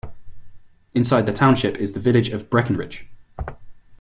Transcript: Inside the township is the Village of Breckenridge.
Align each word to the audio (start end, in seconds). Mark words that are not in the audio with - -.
Inside 0.95 1.27
the 1.27 1.31
township 1.31 1.77
is 1.77 1.93
the 1.93 1.99
Village 1.99 2.29
of 2.29 2.49
Breckenridge. 2.49 3.05